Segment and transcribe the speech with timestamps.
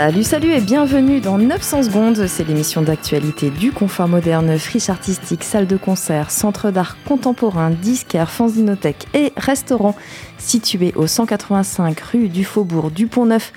[0.00, 2.26] Salut, salut et bienvenue dans 900 secondes.
[2.28, 8.30] C'est l'émission d'actualité du confort moderne, friche artistique, salle de concert, centre d'art contemporain, disquaire,
[8.30, 9.96] fanzinothèque et restaurant
[10.38, 13.52] situé au 185 rue du Faubourg du Pont-Neuf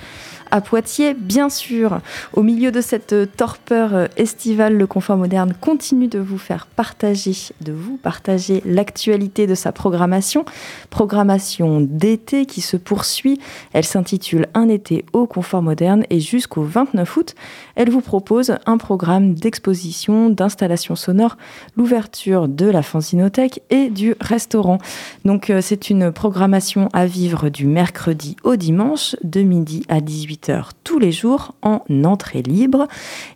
[0.51, 1.99] à Poitiers, bien sûr.
[2.33, 7.71] Au milieu de cette torpeur estivale, le confort moderne continue de vous faire partager, de
[7.71, 10.45] vous partager l'actualité de sa programmation.
[10.89, 13.39] Programmation d'été qui se poursuit.
[13.73, 17.35] Elle s'intitule Un été au confort moderne et jusqu'au 29 août,
[17.75, 21.37] elle vous propose un programme d'exposition, d'installation sonore,
[21.77, 24.77] l'ouverture de la fanzinothèque et du restaurant.
[25.25, 30.01] Donc euh, c'est une programmation à vivre du mercredi au dimanche, de midi à
[30.41, 32.87] 18 tous les jours en entrée libre.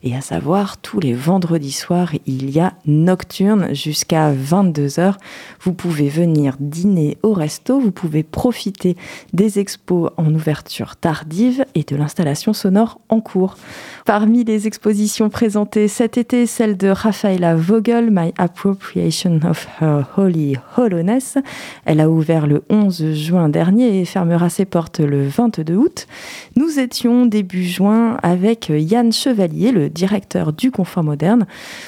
[0.03, 5.13] Et à savoir, tous les vendredis soirs, il y a nocturne jusqu'à 22h.
[5.61, 8.97] Vous pouvez venir dîner au resto, vous pouvez profiter
[9.33, 13.55] des expos en ouverture tardive et de l'installation sonore en cours.
[14.05, 20.57] Parmi les expositions présentées cet été, celle de Rafaela Vogel, My Appropriation of Her Holy
[20.77, 21.37] Hollowness.
[21.85, 26.07] Elle a ouvert le 11 juin dernier et fermera ses portes le 22 août.
[26.55, 31.45] Nous étions début juin avec Yann Chevalier, le directeur du Confort Moderne,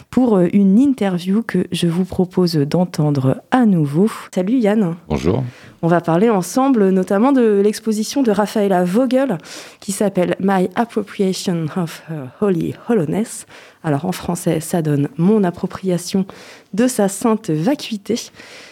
[0.09, 4.09] pour euh, une interview que je vous propose d'entendre à nouveau.
[4.33, 4.95] Salut Yann.
[5.07, 5.43] Bonjour.
[5.83, 9.37] On va parler ensemble notamment de l'exposition de Rafaela Vogel
[9.79, 13.45] qui s'appelle My Appropriation of Her Holy Hollowness.
[13.83, 16.25] Alors en français, ça donne Mon appropriation
[16.73, 18.19] de sa sainte vacuité.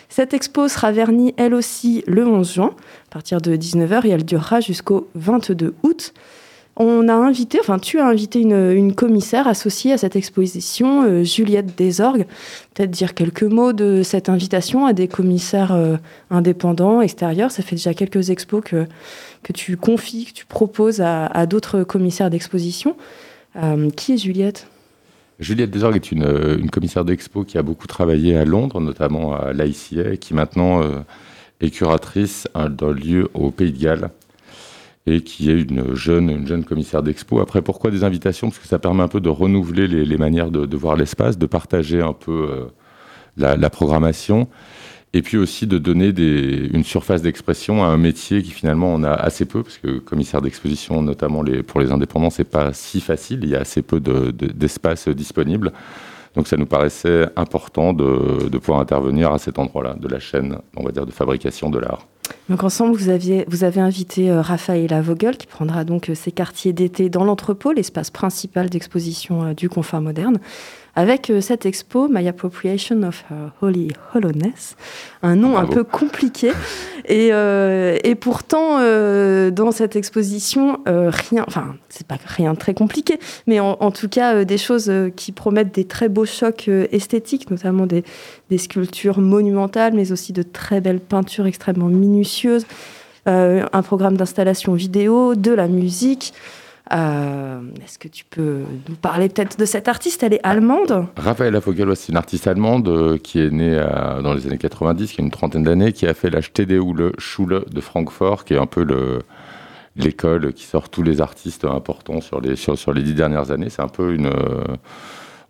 [0.09, 2.76] Cette expo sera vernie elle aussi le 11 juin
[3.09, 6.11] à partir de 19h et elle durera jusqu'au 22 août.
[6.77, 11.77] On a invité, enfin tu as invité une, commissaire associée à cette exposition, euh, Juliette
[11.77, 12.25] Desorgues.
[12.73, 15.95] Peut-être dire quelques mots de cette invitation à des commissaires euh,
[16.30, 17.52] indépendants, extérieurs.
[17.52, 18.87] Ça fait déjà quelques expos que,
[19.53, 22.97] tu confies, que tu proposes à, d'autres commissaires d'exposition.
[23.55, 24.67] Euh, qui est Juliette?
[25.39, 30.17] Juliette Desorgues est une, commissaire d'expo qui a beaucoup travaillé à Londres, notamment à l'ICA,
[30.17, 30.81] qui maintenant
[31.61, 34.09] est curatrice d'un lieu au Pays de Galles
[35.08, 37.39] et qui est une jeune, une jeune commissaire d'expo.
[37.39, 38.49] Après, pourquoi des invitations?
[38.49, 42.02] Parce que ça permet un peu de renouveler les, manières de, voir l'espace, de partager
[42.02, 42.66] un peu euh,
[43.38, 44.48] la, programmation,
[45.14, 49.11] et puis aussi de donner une surface d'expression à un métier qui finalement on a
[49.11, 53.42] assez peu, parce que commissaire d'exposition, notamment pour les indépendants, c'est pas si facile.
[53.44, 55.71] Il y a assez peu d'espace disponible.
[56.36, 60.83] Donc ça nous paraissait important de pouvoir intervenir à cet endroit-là de la chaîne, on
[60.83, 62.08] va dire, de fabrication de l'art.
[62.49, 66.73] Donc ensemble, vous, aviez, avez invité euh, Raphaël Vogel, qui prendra donc euh, ses quartiers
[66.73, 70.39] d'été dans l'entrepôt, l'espace principal d'exposition euh, du confort moderne
[70.95, 74.78] avec euh, cette expo, My Appropriation of Her Holy Hollowness,
[75.22, 76.52] un nom un peu compliqué.
[77.08, 83.20] Et, euh, et pourtant, euh, dans cette exposition, rien, enfin, c'est pas rien très compliqué,
[83.45, 88.04] mais en, tout cas, des choses qui promettent des très beaux chocs esthétiques, notamment des,
[88.50, 92.66] des, sculptures monumentales, mais aussi de très belles peintures extrêmement minutieuses,
[93.27, 96.33] un programme d'installation vidéo, de la musique.
[96.93, 100.21] Euh, est-ce que tu peux nous parler peut-être de cette artiste?
[100.23, 101.07] Elle est allemande?
[101.17, 105.11] Raphaël Vogel, c'est une artiste allemande euh, qui est née euh, dans les années 90,
[105.11, 108.59] qui a une trentaine d'années, qui a fait la Stedehule Schule de Francfort, qui est
[108.59, 108.85] un peu
[109.95, 113.69] l'école qui sort tous les artistes importants sur les, sur, les dix dernières années.
[113.69, 114.29] C'est un peu une,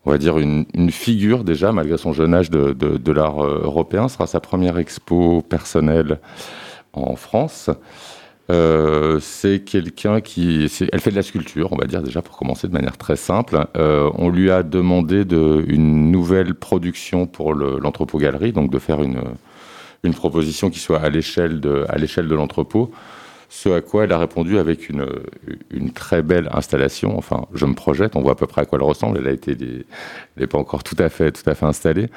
[0.06, 4.08] on va dire une, figure déjà, malgré son jeune âge, de, de l'art européen.
[4.08, 6.20] Ce sera sa première expo personnelle
[6.94, 7.70] en France.
[8.52, 12.68] Euh, c'est quelqu'un qui, elle fait de la sculpture, on va dire déjà pour commencer
[12.68, 13.66] de manière très simple.
[13.76, 19.02] Euh, on lui a demandé de, une nouvelle production pour l'entrepôt galerie, donc de faire
[19.02, 19.22] une,
[20.04, 22.92] une proposition qui soit à l'échelle de, à l'échelle de l'entrepôt.
[23.50, 25.06] Ce à quoi elle a répondu avec une,
[25.94, 27.18] très belle installation.
[27.18, 29.18] Enfin, je me projette, on voit à peu près à quoi elle ressemble.
[29.20, 29.86] Elle a été, elle
[30.38, 32.08] n'est pas encore tout à fait, tout à fait installée.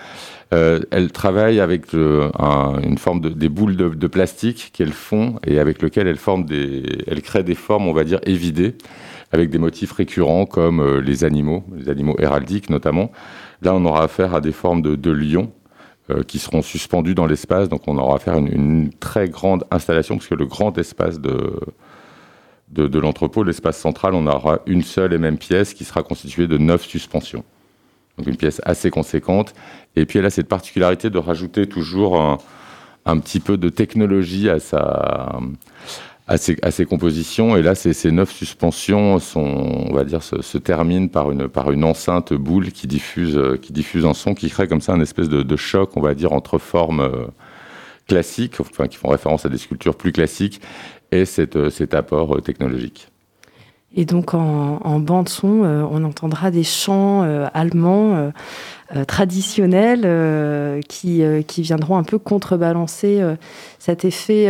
[0.54, 5.82] Euh, elle travaille avec une forme de, des boules de, plastique qu'elle fond et avec
[5.82, 8.74] lequel elle forme des, elle crée des formes, on va dire, évidées,
[9.32, 13.12] avec des motifs récurrents comme euh, les animaux, les animaux héraldiques notamment.
[13.60, 15.57] Là, on aura affaire à des formes de, de lions euh,
[16.26, 17.68] qui seront suspendus dans l'espace.
[17.68, 21.60] Donc on aura à faire une, très grande installation, puisque le grand espace de,
[22.70, 26.58] de, l'entrepôt, l'espace central, on aura une seule et même pièce qui sera constituée de
[26.58, 27.44] neuf suspensions.
[28.16, 29.52] Donc une pièce assez conséquente.
[29.96, 32.38] Et puis elle a cette particularité de rajouter toujours un,
[33.04, 35.38] un petit peu de technologie à sa,
[36.28, 37.56] à ces, compositions.
[37.56, 41.84] Et là, ces, neuf suspensions sont, on va dire, se, terminent par une, par une
[41.84, 45.56] enceinte boule qui diffuse, qui diffuse un son qui crée comme ça un espèce de,
[45.56, 47.26] choc, on va dire, entre formes euh,
[48.06, 50.60] classiques, enfin, qui font référence à des sculptures plus classiques,
[51.10, 53.08] et cet apport euh, technologique.
[53.96, 57.22] Et donc en, bande son, on entendra des chants
[57.54, 58.34] allemands euh, traditionnels
[58.96, 63.22] euh, qui, euh, qui viendront un peu contrebalancer
[63.78, 64.48] cet, effet,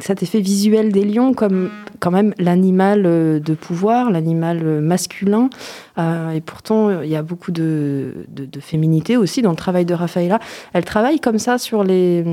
[0.00, 1.70] cet effet visuel des lions comme
[2.00, 5.50] quand même l'animal de pouvoir, l'animal masculin.
[5.98, 10.38] et pourtant, il y a beaucoup de, de, féminité aussi dans le travail de Rafaela.
[10.72, 12.24] Elle travaille comme ça sur les,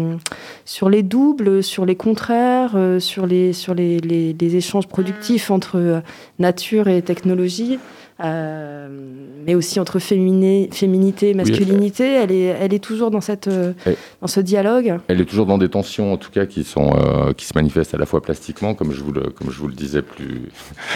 [0.66, 6.02] sur les doubles, sur les contraires, sur les, sur les, les échanges productifs entre
[6.40, 7.80] nature et technologie.
[8.24, 8.88] Euh,
[9.46, 12.06] mais aussi entre féminité et masculinité.
[12.14, 13.74] elle, est, elle est toujours dans, cette, euh,
[14.22, 15.00] dans ce dialogue.
[15.10, 17.94] Elle est toujours dans des tensions, en tout cas, qui, sont, euh, qui se manifestent
[17.94, 20.44] à la fois plastiquement, comme je vous le, comme je vous le disais plus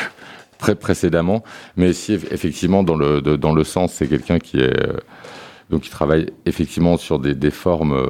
[0.57, 1.44] très précédemment,
[1.75, 4.73] mais aussi effectivement dans le, dans le sens, c'est quelqu'un qui est
[5.69, 8.01] donc qui travaille effectivement sur des, des formes,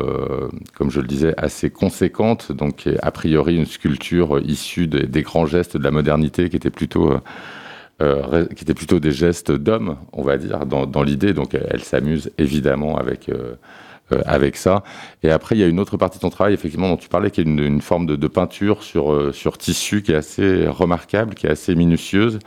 [0.75, 5.47] comme je le disais, assez conséquentes, donc a priori une sculpture issue des, des, grands
[5.47, 7.19] gestes de la modernité qui était plutôt euh,
[7.99, 11.33] qui étaient plutôt des gestes d'hommes, on va dire, dans, l'idée.
[11.33, 13.55] Donc elle, s'amuse évidemment avec, euh,
[14.11, 14.83] euh, avec ça.
[15.23, 17.31] Et après, il y a une autre partie de ton travail, effectivement, dont tu parlais,
[17.31, 21.51] qui est une, forme de, peinture sur, sur tissu qui est assez remarquable, qui est
[21.51, 22.39] assez minutieuse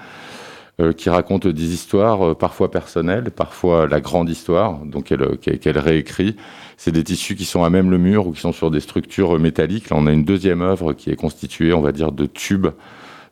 [0.97, 6.37] qui raconte des histoires parfois personnelles, parfois la grande histoire, donc qu'elle réécrit.
[6.79, 9.39] C'est des tissus qui sont à même le mur ou qui sont sur des structures
[9.39, 9.91] métalliques.
[9.91, 12.69] Là, on a une deuxième œuvre qui est constituée, on va dire, de tubes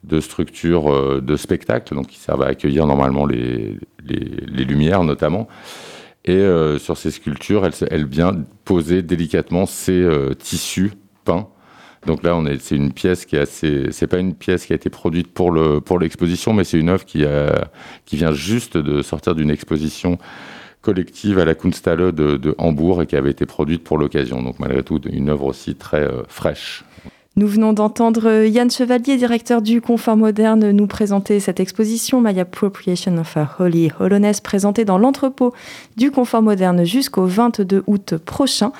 [0.04, 5.48] de structures euh, de spectacle, donc qui servent à accueillir normalement les, les, lumières notamment.
[6.24, 8.32] Et euh, sur ces sculptures, elle, elle, vient
[8.64, 10.92] poser délicatement ces euh, tissus
[11.24, 11.48] peints.
[12.06, 14.88] Donc là, c'est une pièce qui est assez, c'est pas une pièce qui a été
[14.88, 17.68] produite pour le pour l'exposition, mais c'est une œuvre qui a,
[18.04, 20.16] qui vient juste de sortir d'une exposition
[20.80, 24.42] collective à la Kunsthalle de, de, Hambourg et qui avait été produite pour l'occasion.
[24.42, 26.84] Donc malgré tout, une œuvre aussi très fraîche.
[27.38, 33.16] Nous venons d'entendre Yann Chevalier, directeur du Confort Moderne, nous présenter cette exposition My Appropriation
[33.16, 35.54] of a Holy Hollowness présentée dans l'entrepôt
[35.96, 38.72] du Confort Moderne jusqu'au 22 août prochain.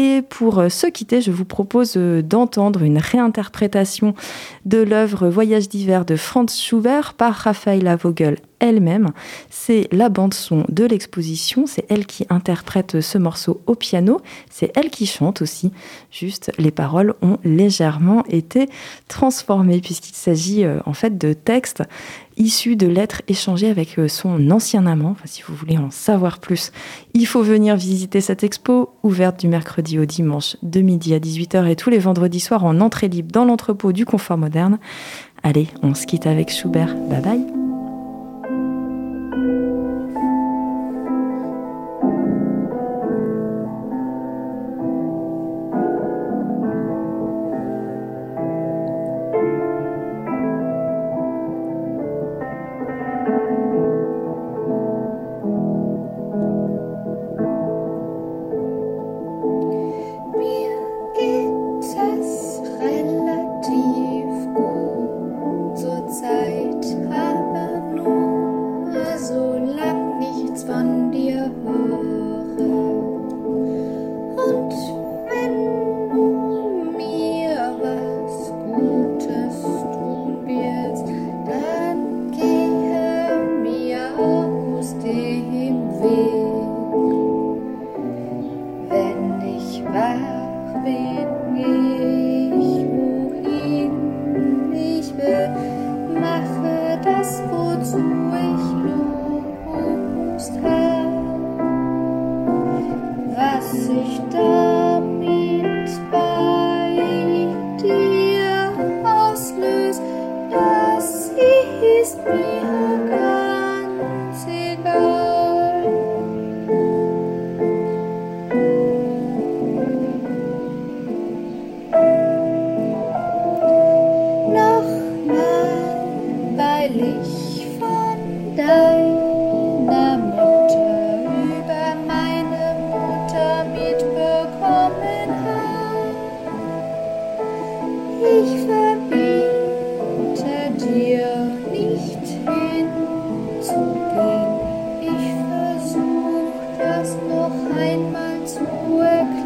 [0.00, 4.14] Et pour se quitter, je vous propose d'entendre une réinterprétation
[4.64, 9.08] de l'œuvre Voyage d'hiver de Franz Schubert par Raphaël Vogel elle-même.
[9.50, 14.90] C'est la bande-son de l'exposition, c'est elle qui interprète ce morceau au piano, c'est elle
[14.90, 15.72] qui chante aussi.
[16.10, 18.68] Juste, les paroles ont légèrement été
[19.08, 21.82] transformées puisqu'il s'agit euh, en fait de textes
[22.38, 25.10] issus de lettres échangées avec euh, son ancien amant.
[25.10, 26.72] Enfin, si vous voulez en savoir plus,
[27.14, 31.66] il faut venir visiter cette expo ouverte du mercredi au dimanche de midi à 18h
[31.68, 34.78] et tous les vendredis soirs en entrée libre dans l'entrepôt du confort moderne.
[35.42, 36.94] Allez, on se quitte avec Schubert.
[37.08, 37.57] Bye bye.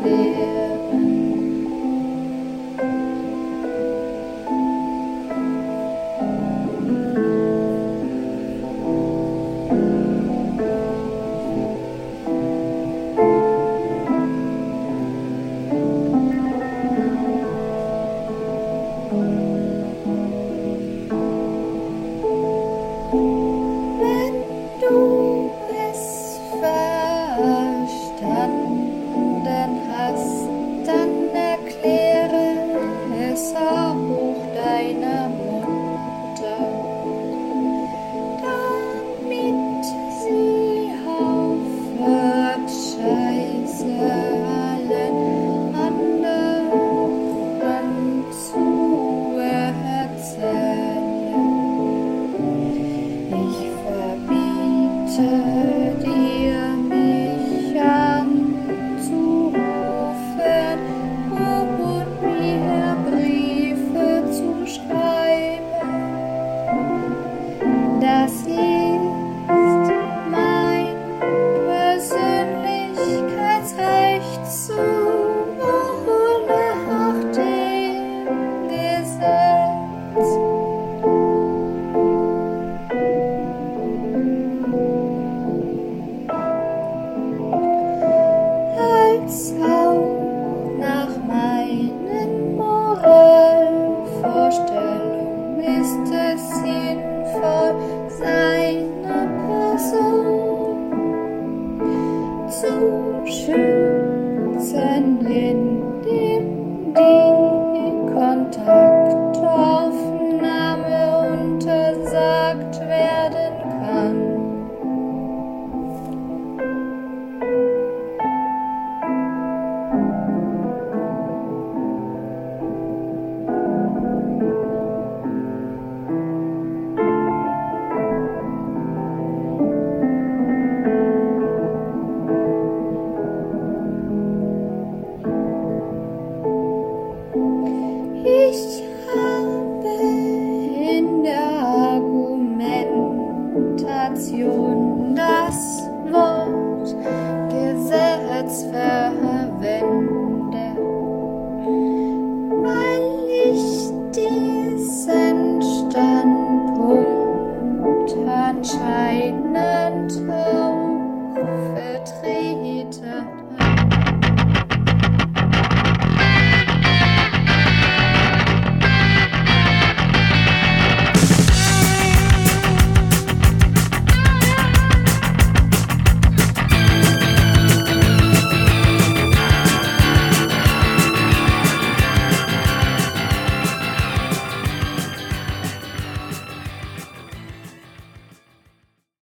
[0.02, 0.61] live.